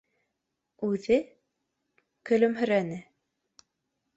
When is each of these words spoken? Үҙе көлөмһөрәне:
Үҙе 0.87 1.17
көлөмһөрәне: 2.31 2.99